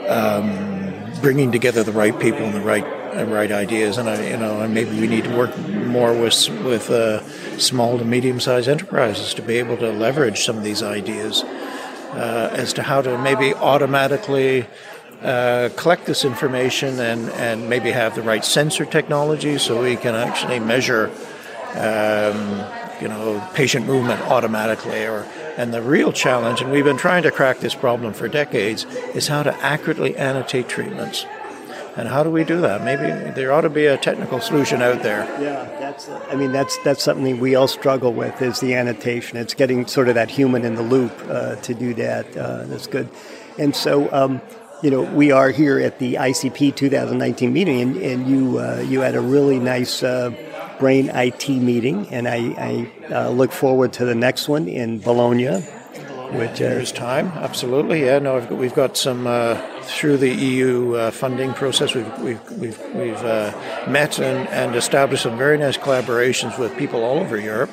um, 0.10 1.12
bringing 1.22 1.52
together 1.52 1.84
the 1.84 1.92
right 1.92 2.18
people 2.20 2.42
and 2.42 2.54
the 2.54 2.62
right 2.62 2.86
right 3.26 3.52
ideas. 3.52 3.98
And 3.98 4.10
I, 4.10 4.30
you 4.30 4.38
know, 4.38 4.68
maybe 4.68 5.00
we 5.00 5.08
need 5.08 5.26
to 5.26 5.36
work 5.36 5.58
more 5.70 6.14
with 6.14 6.50
with 6.64 6.90
uh, 6.90 7.22
small 7.58 7.98
to 7.98 8.06
medium 8.06 8.40
sized 8.40 8.68
enterprises 8.68 9.34
to 9.36 9.42
be 9.42 9.58
able 9.58 9.78
to 9.78 9.92
leverage 9.92 10.44
some 10.44 10.58
of 10.58 10.64
these 10.64 10.84
ideas 10.84 11.44
uh, 11.44 12.50
as 12.54 12.74
to 12.74 12.84
how 12.84 13.02
to 13.02 13.18
maybe 13.18 13.54
automatically. 13.54 14.68
Uh, 15.22 15.70
collect 15.78 16.06
this 16.06 16.26
information 16.26 17.00
and, 17.00 17.30
and 17.30 17.70
maybe 17.70 17.92
have 17.92 18.14
the 18.14 18.22
right 18.22 18.44
sensor 18.44 18.84
technology 18.84 19.58
so 19.58 19.82
we 19.82 19.96
can 19.96 20.14
actually 20.14 20.60
measure 20.60 21.10
um, 21.76 22.62
you 23.00 23.08
know 23.08 23.42
patient 23.54 23.86
movement 23.86 24.20
automatically 24.24 25.06
or 25.06 25.26
and 25.58 25.74
the 25.74 25.82
real 25.82 26.12
challenge, 26.12 26.62
and 26.62 26.72
we've 26.72 26.84
been 26.84 26.98
trying 26.98 27.24
to 27.24 27.32
crack 27.32 27.60
this 27.60 27.76
problem 27.76 28.14
for 28.14 28.28
decades, 28.28 28.86
is 29.14 29.28
how 29.28 29.44
to 29.44 29.54
accurately 29.64 30.16
annotate 30.16 30.68
treatments. 30.68 31.26
And 31.96 32.08
how 32.08 32.24
do 32.24 32.32
we 32.32 32.44
do 32.44 32.62
that? 32.62 32.84
Maybe 32.84 33.04
there 33.32 33.54
ought 33.54 33.62
to 33.62 33.70
be 33.70 33.86
a 33.86 33.98
technical 33.98 34.42
solution 34.42 34.82
out 34.82 35.04
there. 35.04 35.26
Yeah, 35.40 35.66
that's. 35.80 36.10
I 36.10 36.36
mean, 36.36 36.52
that's 36.52 36.76
that's 36.80 37.04
something 37.04 37.40
we 37.40 37.54
all 37.54 37.68
struggle 37.68 38.14
with 38.14 38.42
is 38.42 38.60
the 38.60 38.74
annotation. 38.74 39.38
It's 39.38 39.54
getting 39.54 39.86
sort 39.86 40.10
of 40.10 40.16
that 40.16 40.32
human 40.32 40.66
in 40.66 40.76
the 40.76 40.82
loop 40.82 41.14
uh, 41.30 41.56
to 41.58 41.74
do 41.76 41.94
that. 41.96 42.36
Uh, 42.36 42.64
that's 42.66 42.88
good. 42.88 43.10
And 43.60 43.76
so, 43.76 44.12
um, 44.12 44.42
you 44.82 44.90
know, 44.90 45.04
we 45.04 45.32
are 45.32 45.52
here 45.52 45.80
at 45.80 46.00
the 46.00 46.16
ICP 46.16 46.76
2019 46.76 47.54
meeting, 47.54 47.82
and, 47.82 47.98
and 47.98 48.28
you 48.28 48.58
uh, 48.58 48.84
you 48.88 49.02
had 49.02 49.14
a 49.14 49.22
really 49.22 49.60
nice 49.60 50.02
uh, 50.02 50.32
Brain 50.80 51.10
IT 51.14 51.48
meeting, 51.48 52.08
and 52.10 52.28
I, 52.28 52.90
I 53.10 53.14
uh, 53.14 53.30
look 53.30 53.52
forward 53.52 53.94
to 53.94 54.06
the 54.06 54.16
next 54.16 54.50
one 54.50 54.68
in 54.68 55.00
Bologna. 55.00 55.62
Which 56.34 56.54
uh, 56.54 56.70
there's 56.70 56.92
time, 56.92 57.28
absolutely. 57.28 58.06
Yeah, 58.06 58.18
no, 58.18 58.42
got, 58.42 58.58
we've 58.58 58.74
got 58.74 58.98
some 58.98 59.28
uh, 59.28 59.62
through 59.84 60.18
the 60.18 60.34
EU 60.34 60.96
uh, 60.96 61.12
funding 61.12 61.54
process. 61.54 61.94
We've 61.94 62.20
we've 62.20 62.52
we've, 62.52 62.96
we've 62.96 63.24
uh, 63.24 63.52
met 63.88 64.20
and, 64.20 64.48
and 64.50 64.76
established 64.76 65.24
some 65.24 65.38
very 65.38 65.58
nice 65.58 65.78
collaborations 65.78 66.58
with 66.58 66.76
people 66.78 67.04
all 67.04 67.20
over 67.20 67.40
Europe. 67.40 67.72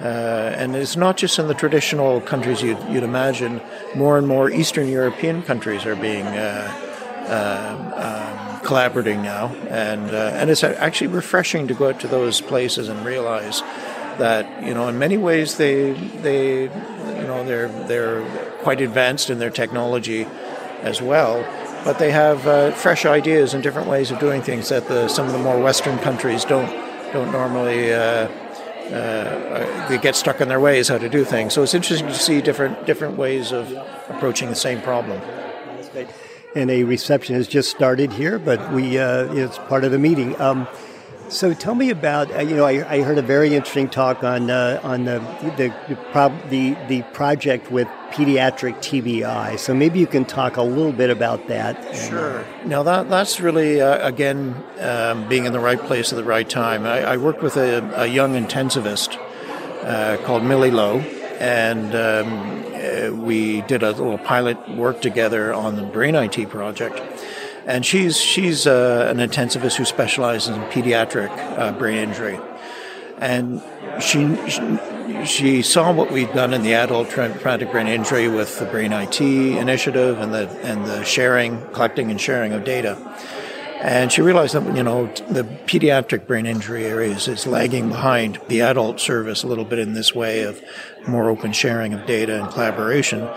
Uh, 0.00 0.52
and 0.58 0.74
it's 0.74 0.96
not 0.96 1.16
just 1.16 1.38
in 1.38 1.46
the 1.46 1.54
traditional 1.54 2.20
countries 2.20 2.60
you'd, 2.60 2.78
you'd, 2.88 3.04
imagine. 3.04 3.60
More 3.94 4.18
and 4.18 4.26
more 4.26 4.50
Eastern 4.50 4.88
European 4.88 5.42
countries 5.42 5.86
are 5.86 5.94
being 5.94 6.26
uh, 6.26 6.84
uh, 7.28 8.56
um, 8.56 8.60
collaborating 8.66 9.22
now, 9.22 9.54
and 9.70 10.10
uh, 10.10 10.32
and 10.34 10.50
it's 10.50 10.64
actually 10.64 11.06
refreshing 11.06 11.68
to 11.68 11.74
go 11.74 11.90
out 11.90 12.00
to 12.00 12.08
those 12.08 12.40
places 12.40 12.88
and 12.88 13.06
realize 13.06 13.62
that 14.18 14.64
you 14.64 14.74
know 14.74 14.88
in 14.88 14.98
many 14.98 15.16
ways 15.16 15.58
they 15.58 15.92
they 15.92 16.62
you 16.64 17.26
know 17.26 17.44
they're 17.44 17.68
they're 17.86 18.24
quite 18.62 18.80
advanced 18.80 19.30
in 19.30 19.38
their 19.38 19.50
technology 19.50 20.26
as 20.84 21.02
well, 21.02 21.42
but 21.84 21.98
they 21.98 22.10
have 22.10 22.46
uh, 22.46 22.70
fresh 22.72 23.04
ideas 23.04 23.54
and 23.54 23.62
different 23.62 23.88
ways 23.88 24.10
of 24.10 24.18
doing 24.18 24.42
things 24.42 24.68
that 24.68 24.86
the, 24.88 25.08
some 25.08 25.26
of 25.26 25.32
the 25.32 25.38
more 25.38 25.60
Western 25.60 25.98
countries 25.98 26.44
don't 26.44 26.70
don't 27.12 27.32
normally. 27.32 27.92
Uh, 27.92 28.28
uh, 28.84 29.88
they 29.88 29.96
get 29.96 30.14
stuck 30.14 30.42
in 30.42 30.48
their 30.48 30.60
ways 30.60 30.88
how 30.88 30.98
to 30.98 31.08
do 31.08 31.24
things. 31.24 31.54
So 31.54 31.62
it's 31.62 31.72
interesting 31.72 32.06
to 32.06 32.14
see 32.14 32.42
different 32.42 32.84
different 32.86 33.16
ways 33.16 33.50
of 33.50 33.72
approaching 34.08 34.50
the 34.50 34.54
same 34.54 34.82
problem 34.82 35.20
and 36.54 36.70
a 36.70 36.84
reception 36.84 37.34
has 37.34 37.48
just 37.48 37.70
started 37.70 38.12
here, 38.12 38.38
but 38.38 38.72
we 38.72 38.98
uh, 38.98 39.32
it's 39.34 39.58
part 39.58 39.84
of 39.84 39.90
the 39.90 39.98
meeting. 39.98 40.40
Um, 40.40 40.68
so 41.28 41.54
tell 41.54 41.74
me 41.74 41.90
about 41.90 42.30
uh, 42.34 42.40
you 42.40 42.56
know 42.56 42.64
I, 42.64 42.96
I, 42.96 43.02
heard 43.02 43.18
a 43.18 43.22
very 43.22 43.54
interesting 43.54 43.88
talk 43.88 44.22
on 44.22 44.50
uh, 44.50 44.80
on 44.82 45.04
the 45.04 45.18
the 45.56 45.74
the, 45.88 46.32
the 46.48 46.76
the 46.88 47.02
project 47.12 47.70
with 47.70 47.88
pediatric 48.10 48.76
TBI. 48.76 49.58
So 49.58 49.74
maybe 49.74 49.98
you 49.98 50.06
can 50.06 50.24
talk 50.24 50.56
a 50.56 50.62
little 50.62 50.92
bit 50.92 51.10
about 51.10 51.48
that. 51.48 51.96
Sure. 51.96 52.44
Now 52.64 52.82
that 52.84 53.10
that's 53.10 53.40
really 53.40 53.80
uh, 53.80 54.06
again 54.06 54.62
um, 54.80 55.28
being 55.28 55.46
in 55.46 55.52
the 55.52 55.60
right 55.60 55.80
place 55.80 56.12
at 56.12 56.16
the 56.16 56.24
right 56.24 56.48
time. 56.48 56.86
I, 56.86 57.02
I 57.02 57.16
worked 57.16 57.42
with 57.42 57.56
a, 57.56 57.82
a 58.00 58.06
young 58.06 58.34
intensivist 58.34 59.18
uh, 59.82 60.16
called 60.24 60.44
Milly 60.44 60.70
Lo, 60.70 61.00
and 61.40 61.94
um, 61.94 62.64
uh, 62.74 63.10
we 63.24 63.62
did 63.62 63.82
a 63.82 63.90
little 63.90 64.18
pilot 64.18 64.56
work 64.76 65.00
together 65.00 65.52
on 65.52 65.76
the 65.76 65.82
Brain 65.82 66.14
IT 66.14 66.48
project. 66.48 67.00
And 67.66 67.84
she's 67.84 68.20
she's 68.20 68.66
uh, 68.66 69.08
an 69.10 69.18
intensivist 69.18 69.76
who 69.76 69.84
specializes 69.84 70.54
in 70.54 70.62
pediatric 70.64 71.30
uh, 71.58 71.72
brain 71.72 71.96
injury, 71.96 72.38
and 73.18 73.62
she, 74.00 74.36
she, 74.48 75.24
she 75.24 75.62
saw 75.62 75.92
what 75.92 76.10
we'd 76.10 76.32
done 76.32 76.52
in 76.52 76.62
the 76.62 76.74
adult 76.74 77.10
traumatic 77.10 77.70
brain 77.70 77.86
injury 77.86 78.28
with 78.28 78.58
the 78.58 78.66
Brain 78.66 78.92
IT 78.92 79.20
initiative 79.20 80.18
and 80.18 80.34
the 80.34 80.48
and 80.62 80.84
the 80.84 81.04
sharing, 81.04 81.60
collecting 81.68 82.10
and 82.10 82.20
sharing 82.20 82.52
of 82.52 82.64
data. 82.64 82.98
And 83.84 84.10
she 84.10 84.22
realized 84.22 84.54
that, 84.54 84.74
you 84.74 84.82
know, 84.82 85.08
the 85.28 85.44
pediatric 85.66 86.26
brain 86.26 86.46
injury 86.46 86.86
areas 86.86 87.28
is 87.28 87.46
lagging 87.46 87.90
behind 87.90 88.40
the 88.48 88.62
adult 88.62 88.98
service 88.98 89.42
a 89.42 89.46
little 89.46 89.66
bit 89.66 89.78
in 89.78 89.92
this 89.92 90.14
way 90.14 90.44
of 90.44 90.64
more 91.06 91.28
open 91.28 91.52
sharing 91.52 91.92
of 91.92 92.06
data 92.06 92.42
and 92.42 92.50
collaboration. 92.50 93.28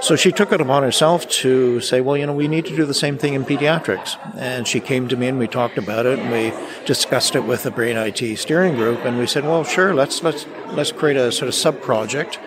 So 0.00 0.16
she 0.16 0.32
took 0.32 0.50
it 0.50 0.60
upon 0.60 0.82
herself 0.82 1.28
to 1.28 1.80
say, 1.80 2.00
well, 2.00 2.16
you 2.16 2.26
know, 2.26 2.34
we 2.34 2.48
need 2.48 2.64
to 2.66 2.74
do 2.74 2.84
the 2.84 2.92
same 2.92 3.16
thing 3.16 3.34
in 3.34 3.44
pediatrics. 3.44 4.18
And 4.36 4.66
she 4.66 4.80
came 4.80 5.06
to 5.06 5.16
me 5.16 5.28
and 5.28 5.38
we 5.38 5.46
talked 5.46 5.78
about 5.78 6.04
it 6.04 6.18
and 6.18 6.32
we 6.32 6.52
discussed 6.84 7.36
it 7.36 7.44
with 7.44 7.62
the 7.62 7.70
Brain 7.70 7.96
IT 7.96 8.38
steering 8.38 8.74
group. 8.74 9.04
And 9.04 9.18
we 9.18 9.28
said, 9.28 9.44
well, 9.44 9.62
sure, 9.62 9.94
let's, 9.94 10.20
let's, 10.24 10.46
let's 10.72 10.90
create 10.90 11.16
a 11.16 11.30
sort 11.30 11.46
of 11.46 11.54
sub 11.54 11.80
project. 11.80 12.40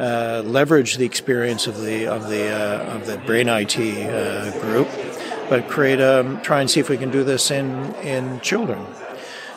Uh, 0.00 0.42
leverage 0.46 0.96
the 0.96 1.04
experience 1.04 1.66
of 1.66 1.82
the 1.82 2.06
of 2.06 2.30
the 2.30 2.48
uh, 2.48 2.96
of 2.96 3.06
the 3.06 3.18
brain 3.18 3.48
IT 3.50 3.76
uh, 3.76 4.50
group, 4.62 4.88
but 5.50 5.68
create 5.68 5.98
a, 5.98 6.20
um, 6.20 6.40
try 6.42 6.60
and 6.60 6.70
see 6.70 6.78
if 6.78 6.88
we 6.88 6.96
can 6.96 7.10
do 7.10 7.24
this 7.24 7.50
in, 7.50 7.92
in 7.96 8.40
children. 8.40 8.86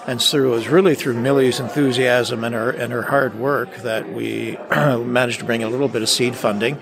And 0.07 0.19
so 0.19 0.43
it 0.43 0.49
was 0.49 0.67
really 0.67 0.95
through 0.95 1.13
Milly's 1.13 1.59
enthusiasm 1.59 2.43
and 2.43 2.53
her, 2.55 2.71
and 2.71 2.91
her 2.91 3.03
hard 3.03 3.35
work 3.35 3.77
that 3.77 4.11
we 4.11 4.57
managed 4.71 5.39
to 5.39 5.45
bring 5.45 5.63
a 5.63 5.69
little 5.69 5.87
bit 5.87 6.01
of 6.01 6.09
seed 6.09 6.35
funding. 6.35 6.79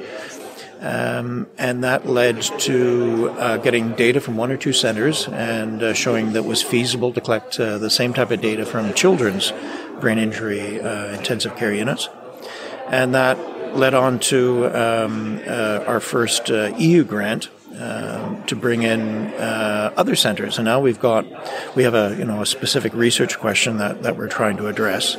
Um, 0.80 1.46
and 1.60 1.84
that 1.84 2.08
led 2.08 2.41
to 2.41 3.30
uh, 3.38 3.58
getting 3.58 3.94
data 3.96 4.22
from 4.22 4.38
one 4.38 4.50
or 4.50 4.58
two 4.58 4.74
centers 4.74 5.27
and 5.27 5.84
uh, 5.84 5.94
showing 5.94 6.32
that 6.34 6.39
it 6.39 6.46
was 6.46 6.63
feasible 6.63 7.13
to 7.13 7.22
collect 7.22 7.60
uh, 7.60 7.77
the 7.77 7.89
same 7.89 8.13
type 8.13 8.32
of 8.32 8.41
data 8.41 8.65
from 8.65 8.91
children's 8.94 9.53
brain 10.00 10.18
injury 10.18 10.82
uh, 10.82 11.13
intensive 11.13 11.56
care 11.58 11.74
units. 11.74 12.10
And 12.88 13.13
that 13.13 13.38
led 13.75 13.94
on 13.94 14.20
to 14.20 14.65
um, 14.68 15.41
uh, 15.46 15.84
our 15.86 16.00
first 16.00 16.50
uh, 16.50 16.74
EU 16.77 17.03
grant 17.03 17.50
uh, 17.78 18.46
to 18.46 18.56
bring 18.56 18.84
in 18.84 19.28
uh, 19.34 19.94
other 19.98 20.16
centers. 20.16 20.58
And 20.58 20.66
now 20.66 20.80
we've 20.80 21.00
got 21.00 21.25
we 21.75 21.84
have 21.84 21.94
a 21.94 22.16
you 22.18 22.25
know 22.25 22.42
a 22.42 22.46
specific 22.46 22.94
research 22.94 23.40
question 23.40 23.78
that, 23.78 24.04
that 24.04 24.18
we're 24.18 24.28
trying 24.28 24.58
to 24.58 24.68
address, 24.68 25.18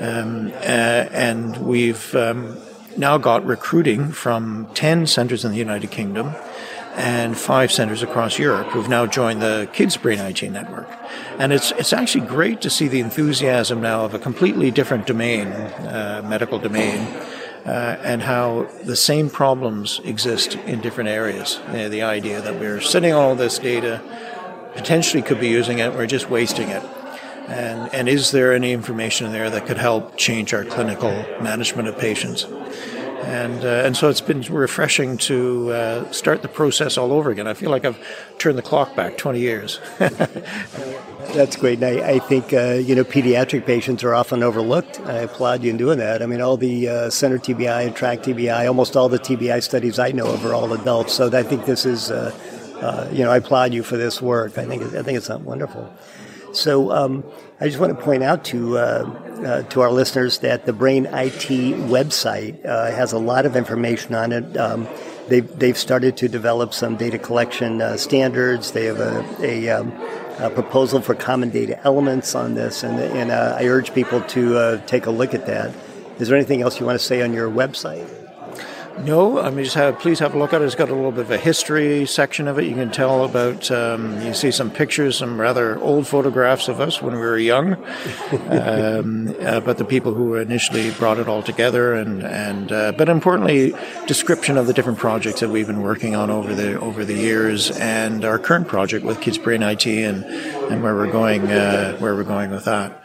um, 0.00 0.52
uh, 0.56 1.06
and 1.12 1.56
we've 1.58 2.14
um, 2.14 2.58
now 2.96 3.18
got 3.18 3.44
recruiting 3.44 4.12
from 4.12 4.68
ten 4.74 5.06
centers 5.06 5.44
in 5.44 5.52
the 5.52 5.58
United 5.58 5.90
Kingdom. 5.90 6.34
And 6.94 7.38
five 7.38 7.72
centers 7.72 8.02
across 8.02 8.38
Europe 8.38 8.66
who've 8.66 8.86
now 8.86 9.06
joined 9.06 9.40
the 9.40 9.66
Kids 9.72 9.96
Brain 9.96 10.18
IT 10.18 10.42
network, 10.42 10.90
and 11.38 11.50
it's 11.50 11.72
it's 11.72 11.94
actually 11.94 12.26
great 12.26 12.60
to 12.60 12.68
see 12.68 12.86
the 12.86 13.00
enthusiasm 13.00 13.80
now 13.80 14.04
of 14.04 14.12
a 14.12 14.18
completely 14.18 14.70
different 14.70 15.06
domain, 15.06 15.46
uh, 15.46 16.20
medical 16.22 16.58
domain, 16.58 17.06
uh, 17.64 17.96
and 18.02 18.22
how 18.22 18.68
the 18.84 18.96
same 18.96 19.30
problems 19.30 20.00
exist 20.04 20.56
in 20.66 20.80
different 20.80 21.08
areas. 21.08 21.60
Uh, 21.68 21.88
the 21.88 22.02
idea 22.02 22.40
that 22.40 22.58
we're 22.58 22.80
sitting 22.80 23.12
all 23.12 23.34
this 23.34 23.58
data, 23.58 24.00
potentially 24.74 25.22
could 25.22 25.38
be 25.38 25.48
using 25.48 25.78
it, 25.78 25.92
we're 25.92 26.06
just 26.06 26.28
wasting 26.30 26.68
it. 26.68 26.82
And, 27.48 27.92
and 27.92 28.08
is 28.08 28.30
there 28.30 28.52
any 28.52 28.72
information 28.72 29.32
there 29.32 29.50
that 29.50 29.66
could 29.66 29.76
help 29.76 30.16
change 30.16 30.54
our 30.54 30.64
clinical 30.64 31.10
management 31.40 31.88
of 31.88 31.98
patients? 31.98 32.46
And, 33.24 33.64
uh, 33.64 33.84
and 33.84 33.96
so 33.96 34.08
it's 34.08 34.20
been 34.20 34.42
refreshing 34.42 35.16
to 35.18 35.70
uh, 35.72 36.12
start 36.12 36.42
the 36.42 36.48
process 36.48 36.98
all 36.98 37.12
over 37.12 37.30
again. 37.30 37.46
I 37.46 37.54
feel 37.54 37.70
like 37.70 37.84
I've 37.84 37.98
turned 38.38 38.58
the 38.58 38.62
clock 38.62 38.96
back 38.96 39.16
20 39.16 39.38
years. 39.38 39.80
That's 39.98 41.56
great. 41.56 41.82
And 41.82 42.00
I, 42.00 42.14
I 42.14 42.18
think, 42.18 42.52
uh, 42.52 42.74
you 42.74 42.94
know, 42.94 43.04
pediatric 43.04 43.64
patients 43.64 44.02
are 44.04 44.12
often 44.12 44.42
overlooked. 44.42 45.00
I 45.00 45.18
applaud 45.18 45.62
you 45.62 45.70
in 45.70 45.76
doing 45.76 45.98
that. 45.98 46.20
I 46.20 46.26
mean, 46.26 46.40
all 46.40 46.56
the 46.56 46.88
uh, 46.88 47.10
center 47.10 47.38
TBI 47.38 47.86
and 47.86 47.96
track 47.96 48.20
TBI, 48.20 48.66
almost 48.66 48.96
all 48.96 49.08
the 49.08 49.18
TBI 49.18 49.62
studies 49.62 49.98
I 49.98 50.10
know 50.10 50.26
of 50.26 50.44
are 50.44 50.52
all 50.52 50.72
adults. 50.72 51.14
So 51.14 51.30
I 51.36 51.42
think 51.42 51.64
this 51.64 51.86
is, 51.86 52.10
uh, 52.10 52.36
uh, 52.80 53.08
you 53.12 53.24
know, 53.24 53.30
I 53.30 53.36
applaud 53.38 53.72
you 53.72 53.82
for 53.82 53.96
this 53.96 54.20
work. 54.20 54.58
I 54.58 54.66
think, 54.66 54.82
I 54.94 55.02
think 55.02 55.16
it's 55.16 55.28
wonderful. 55.28 55.90
So 56.52 56.90
um, 56.90 57.24
I 57.60 57.66
just 57.66 57.78
want 57.78 57.96
to 57.96 58.04
point 58.04 58.22
out 58.22 58.44
to 58.46 58.78
uh, 59.44 59.62
to 59.62 59.80
our 59.80 59.90
listeners 59.90 60.38
that 60.38 60.66
the 60.66 60.72
Brain 60.72 61.06
IT 61.06 61.48
website 61.88 62.64
uh, 62.64 62.90
has 62.90 63.12
a 63.12 63.18
lot 63.18 63.46
of 63.46 63.56
information 63.56 64.14
on 64.14 64.32
it. 64.32 64.56
Um, 64.56 64.88
they've 65.28 65.58
they've 65.58 65.76
started 65.76 66.16
to 66.18 66.28
develop 66.28 66.74
some 66.74 66.96
data 66.96 67.18
collection 67.18 67.80
uh, 67.80 67.96
standards. 67.96 68.72
They 68.72 68.86
have 68.86 69.00
a, 69.00 69.24
a, 69.40 69.68
um, 69.70 69.92
a, 70.38 70.50
proposal 70.50 71.00
for 71.00 71.14
common 71.14 71.50
data 71.50 71.80
elements 71.84 72.34
on 72.34 72.54
this, 72.54 72.82
and 72.82 72.98
and 72.98 73.30
uh, 73.30 73.56
I 73.58 73.66
urge 73.66 73.94
people 73.94 74.20
to 74.20 74.56
uh, 74.58 74.86
take 74.86 75.06
a 75.06 75.10
look 75.10 75.34
at 75.34 75.46
that. 75.46 75.74
Is 76.18 76.28
there 76.28 76.36
anything 76.36 76.62
else 76.62 76.78
you 76.78 76.86
want 76.86 76.98
to 76.98 77.04
say 77.04 77.22
on 77.22 77.32
your 77.32 77.50
website? 77.50 78.21
No, 79.00 79.40
I 79.40 79.50
mean, 79.50 79.64
just 79.64 79.76
have, 79.76 79.98
please 79.98 80.18
have 80.20 80.34
a 80.34 80.38
look 80.38 80.52
at 80.52 80.62
it. 80.62 80.64
It's 80.66 80.74
got 80.74 80.88
a 80.88 80.94
little 80.94 81.10
bit 81.10 81.22
of 81.22 81.30
a 81.30 81.38
history 81.38 82.06
section 82.06 82.46
of 82.46 82.58
it. 82.58 82.66
You 82.66 82.74
can 82.74 82.90
tell 82.90 83.24
about, 83.24 83.70
um, 83.70 84.20
you 84.22 84.32
see 84.34 84.50
some 84.50 84.70
pictures, 84.70 85.18
some 85.18 85.40
rather 85.40 85.78
old 85.80 86.06
photographs 86.06 86.68
of 86.68 86.80
us 86.80 87.02
when 87.02 87.14
we 87.14 87.20
were 87.20 87.38
young, 87.38 87.74
um, 88.48 89.34
uh, 89.40 89.60
but 89.60 89.78
the 89.78 89.84
people 89.84 90.14
who 90.14 90.36
initially 90.36 90.90
brought 90.92 91.18
it 91.18 91.28
all 91.28 91.42
together, 91.42 91.94
and 91.94 92.22
and 92.22 92.70
uh, 92.70 92.92
but 92.92 93.08
importantly, 93.08 93.74
description 94.06 94.56
of 94.56 94.66
the 94.66 94.72
different 94.72 94.98
projects 94.98 95.40
that 95.40 95.48
we've 95.48 95.66
been 95.66 95.82
working 95.82 96.14
on 96.14 96.30
over 96.30 96.54
the 96.54 96.78
over 96.80 97.04
the 97.04 97.14
years, 97.14 97.70
and 97.78 98.24
our 98.24 98.38
current 98.38 98.68
project 98.68 99.04
with 99.04 99.20
Kids 99.20 99.38
Brain 99.38 99.62
IT, 99.62 99.86
and 99.86 100.24
and 100.24 100.82
where 100.82 100.94
we're 100.94 101.10
going 101.10 101.50
uh, 101.50 101.96
where 101.96 102.14
we're 102.14 102.24
going 102.24 102.50
with 102.50 102.66
that. 102.66 103.02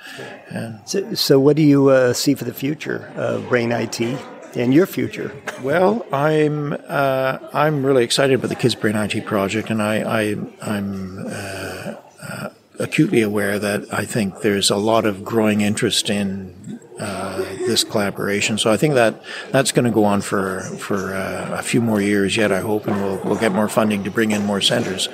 And 0.50 0.80
so, 0.86 1.14
so, 1.14 1.40
what 1.40 1.56
do 1.56 1.64
you 1.64 1.90
uh, 1.90 2.14
see 2.14 2.34
for 2.36 2.46
the 2.46 2.54
future 2.54 3.12
of 3.16 3.50
Brain 3.50 3.72
IT? 3.72 4.37
And 4.58 4.74
your 4.74 4.86
future? 4.86 5.32
Well, 5.62 6.06
I'm 6.12 6.74
uh, 6.88 7.38
I'm 7.54 7.86
really 7.86 8.04
excited 8.04 8.36
about 8.36 8.50
the 8.50 8.56
Kids 8.56 8.76
Brain 8.76 8.96
IT 8.96 9.26
project, 9.26 9.70
and 9.70 9.82
I, 9.82 10.02
I 10.02 10.22
am 10.62 11.26
uh, 11.28 11.96
uh, 12.22 12.50
acutely 12.80 13.22
aware 13.22 13.60
that 13.60 13.94
I 13.94 14.06
think 14.06 14.42
there's 14.42 14.70
a 14.70 14.78
lot 14.78 15.06
of 15.06 15.24
growing 15.24 15.62
interest 15.62 16.10
in 16.10 16.80
uh, 17.00 17.38
this 17.38 17.84
collaboration. 17.84 18.58
So 18.58 18.72
I 18.72 18.78
think 18.78 18.96
that 18.96 19.22
that's 19.52 19.72
going 19.72 19.86
to 19.86 19.92
go 19.92 20.04
on 20.04 20.22
for 20.22 20.62
for 20.80 21.14
uh, 21.14 21.58
a 21.58 21.64
few 21.64 21.82
more 21.82 22.02
years 22.02 22.36
yet. 22.36 22.52
I 22.52 22.60
hope, 22.60 22.88
and 22.88 22.96
we'll 23.02 23.22
we'll 23.24 23.40
get 23.40 23.52
more 23.52 23.70
funding 23.70 24.04
to 24.04 24.12
bring 24.12 24.32
in 24.32 24.44
more 24.46 24.62
centers. 24.62 25.08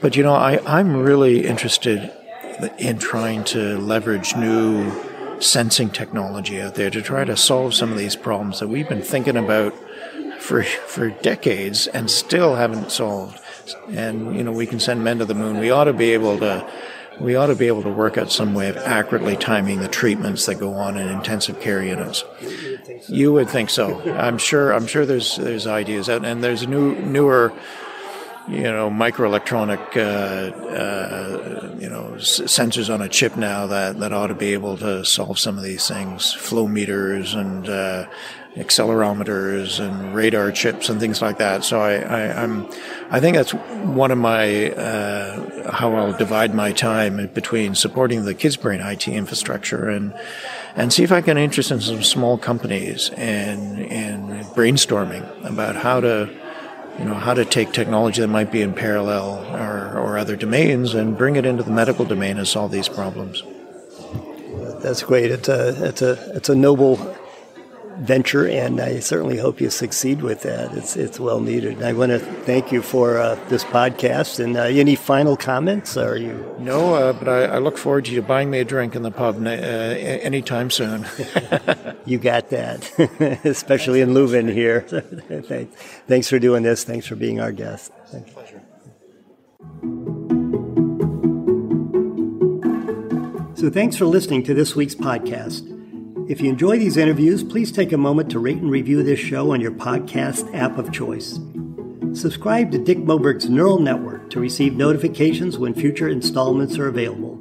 But 0.00 0.16
you 0.16 0.22
know, 0.22 0.34
I 0.34 0.60
I'm 0.66 0.96
really 0.96 1.46
interested 1.46 2.12
in 2.78 2.98
trying 2.98 3.44
to 3.44 3.78
leverage 3.78 4.34
new 4.36 4.90
sensing 5.46 5.90
technology 5.90 6.60
out 6.60 6.74
there 6.74 6.90
to 6.90 7.00
try 7.00 7.24
to 7.24 7.36
solve 7.36 7.74
some 7.74 7.92
of 7.92 7.98
these 7.98 8.16
problems 8.16 8.60
that 8.60 8.68
we've 8.68 8.88
been 8.88 9.02
thinking 9.02 9.36
about 9.36 9.74
for 10.40 10.62
for 10.62 11.10
decades 11.10 11.86
and 11.86 12.10
still 12.10 12.56
haven't 12.56 12.90
solved. 12.90 13.40
And 13.88 14.36
you 14.36 14.44
know, 14.44 14.52
we 14.52 14.66
can 14.66 14.80
send 14.80 15.02
men 15.02 15.18
to 15.18 15.24
the 15.24 15.34
moon. 15.34 15.58
We 15.58 15.70
ought 15.70 15.84
to 15.84 15.92
be 15.92 16.12
able 16.12 16.38
to 16.38 16.68
we 17.20 17.34
ought 17.34 17.46
to 17.46 17.54
be 17.54 17.66
able 17.66 17.82
to 17.82 17.90
work 17.90 18.18
out 18.18 18.30
some 18.30 18.54
way 18.54 18.68
of 18.68 18.76
accurately 18.76 19.36
timing 19.36 19.80
the 19.80 19.88
treatments 19.88 20.46
that 20.46 20.56
go 20.56 20.74
on 20.74 20.96
in 20.96 21.08
intensive 21.08 21.60
care 21.60 21.82
units. 21.82 22.24
You 23.08 23.32
would 23.32 23.48
think 23.48 23.70
so. 23.70 24.00
I'm 24.12 24.38
sure. 24.38 24.72
I'm 24.72 24.86
sure 24.86 25.06
there's 25.06 25.36
there's 25.36 25.66
ideas 25.66 26.08
out, 26.08 26.24
and 26.24 26.42
there's 26.42 26.66
new 26.66 26.94
newer 26.96 27.52
you 28.48 28.62
know, 28.62 28.90
microelectronic, 28.90 29.96
uh, 29.96 30.56
uh, 30.68 31.76
you 31.78 31.88
know, 31.88 32.14
s- 32.14 32.40
sensors 32.40 32.92
on 32.92 33.02
a 33.02 33.08
chip 33.08 33.36
now 33.36 33.66
that, 33.66 33.98
that 33.98 34.12
ought 34.12 34.28
to 34.28 34.34
be 34.34 34.52
able 34.52 34.76
to 34.78 35.04
solve 35.04 35.38
some 35.38 35.58
of 35.58 35.64
these 35.64 35.88
things, 35.88 36.32
flow 36.32 36.68
meters 36.68 37.34
and 37.34 37.68
uh, 37.68 38.06
accelerometers 38.56 39.80
and 39.80 40.14
radar 40.14 40.50
chips 40.50 40.88
and 40.88 40.98
things 40.98 41.20
like 41.20 41.38
that. 41.38 41.64
So 41.64 41.80
I, 41.80 41.94
I, 41.94 42.20
am 42.42 42.68
I 43.10 43.20
think 43.20 43.36
that's 43.36 43.52
one 43.52 44.10
of 44.10 44.18
my 44.18 44.70
uh, 44.70 45.72
how 45.72 45.94
I'll 45.94 46.16
divide 46.16 46.54
my 46.54 46.72
time 46.72 47.26
between 47.34 47.74
supporting 47.74 48.24
the 48.24 48.34
kids' 48.34 48.56
brain 48.56 48.80
IT 48.80 49.08
infrastructure 49.08 49.88
and 49.88 50.14
and 50.74 50.92
see 50.92 51.02
if 51.02 51.12
I 51.12 51.20
can 51.20 51.36
interest 51.36 51.70
in 51.70 51.80
some 51.80 52.02
small 52.02 52.38
companies 52.38 53.10
and 53.10 53.80
and 53.80 54.44
brainstorming 54.46 55.44
about 55.44 55.76
how 55.76 56.00
to 56.00 56.30
you 56.98 57.04
know, 57.04 57.14
how 57.14 57.34
to 57.34 57.44
take 57.44 57.72
technology 57.72 58.20
that 58.20 58.28
might 58.28 58.50
be 58.50 58.62
in 58.62 58.72
parallel 58.72 59.44
or, 59.54 59.98
or 59.98 60.18
other 60.18 60.36
domains 60.36 60.94
and 60.94 61.16
bring 61.16 61.36
it 61.36 61.44
into 61.44 61.62
the 61.62 61.70
medical 61.70 62.04
domain 62.04 62.38
and 62.38 62.48
solve 62.48 62.70
these 62.70 62.88
problems. 62.88 63.42
That's 64.82 65.02
great. 65.02 65.30
It's 65.30 65.48
a, 65.48 65.88
it's 65.88 66.02
a, 66.02 66.36
it's 66.36 66.48
a 66.48 66.54
noble 66.54 66.96
venture, 67.98 68.46
and 68.46 68.80
I 68.80 69.00
certainly 69.00 69.38
hope 69.38 69.60
you 69.60 69.70
succeed 69.70 70.22
with 70.22 70.42
that. 70.42 70.72
It's 70.76 70.96
it's 70.96 71.18
well 71.18 71.40
needed. 71.40 71.76
And 71.76 71.84
I 71.84 71.92
want 71.92 72.10
to 72.12 72.18
thank 72.18 72.72
you 72.72 72.82
for 72.82 73.18
uh, 73.18 73.34
this 73.48 73.64
podcast. 73.64 74.42
And 74.42 74.56
uh, 74.56 74.62
any 74.62 74.96
final 74.96 75.36
comments? 75.36 75.96
Are 75.96 76.16
you? 76.16 76.54
No, 76.58 76.94
uh, 76.94 77.12
but 77.12 77.28
I, 77.28 77.44
I, 77.44 77.58
look 77.58 77.78
forward 77.78 78.04
to 78.06 78.12
you 78.12 78.22
buying 78.22 78.50
me 78.50 78.60
a 78.60 78.64
drink 78.64 78.94
in 78.94 79.02
the 79.02 79.10
pub 79.10 79.44
uh, 79.44 79.50
anytime 79.50 80.70
soon. 80.70 81.06
you 82.06 82.18
got 82.18 82.50
that, 82.50 82.90
especially 83.44 84.00
in 84.00 84.10
Leuven 84.10 84.52
here. 84.52 84.80
Thanks 85.46 85.76
thanks 86.06 86.28
for 86.28 86.38
doing 86.38 86.62
this. 86.62 86.84
Thanks 86.84 87.06
for 87.06 87.16
being 87.16 87.40
our 87.40 87.52
guest. 87.52 87.92
Pleasure. 88.10 88.62
So, 93.54 93.70
thanks 93.70 93.96
for 93.96 94.04
listening 94.04 94.42
to 94.44 94.54
this 94.54 94.76
week's 94.76 94.94
podcast. 94.94 95.75
If 96.28 96.40
you 96.40 96.48
enjoy 96.50 96.76
these 96.80 96.96
interviews, 96.96 97.44
please 97.44 97.70
take 97.70 97.92
a 97.92 97.96
moment 97.96 98.30
to 98.30 98.40
rate 98.40 98.56
and 98.56 98.68
review 98.68 99.04
this 99.04 99.20
show 99.20 99.52
on 99.52 99.60
your 99.60 99.70
podcast 99.70 100.52
app 100.52 100.76
of 100.76 100.92
choice. 100.92 101.38
Subscribe 102.20 102.72
to 102.72 102.78
Dick 102.78 102.98
Moberg's 102.98 103.48
Neural 103.48 103.78
Network 103.78 104.28
to 104.30 104.40
receive 104.40 104.74
notifications 104.74 105.56
when 105.56 105.72
future 105.72 106.08
installments 106.08 106.78
are 106.78 106.88
available. 106.88 107.38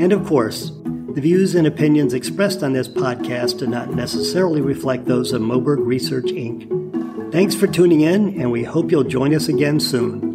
And 0.00 0.12
of 0.12 0.24
course, 0.24 0.70
the 0.84 1.20
views 1.20 1.56
and 1.56 1.66
opinions 1.66 2.14
expressed 2.14 2.62
on 2.62 2.74
this 2.74 2.86
podcast 2.86 3.58
do 3.58 3.66
not 3.66 3.92
necessarily 3.94 4.60
reflect 4.60 5.06
those 5.06 5.32
of 5.32 5.42
Moberg 5.42 5.84
Research 5.84 6.26
Inc. 6.26 7.32
Thanks 7.32 7.56
for 7.56 7.66
tuning 7.66 8.02
in, 8.02 8.40
and 8.40 8.52
we 8.52 8.62
hope 8.62 8.92
you'll 8.92 9.02
join 9.02 9.34
us 9.34 9.48
again 9.48 9.80
soon. 9.80 10.25